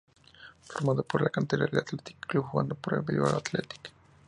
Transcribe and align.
Formado 0.63 1.05
en 1.13 1.23
la 1.23 1.29
cantera 1.29 1.67
del 1.67 1.77
Athletic 1.77 2.25
Club, 2.25 2.43
jugando 2.45 2.73
para 2.73 2.97
el 2.97 3.03
Bilbao 3.03 3.37
Athletic. 3.37 3.91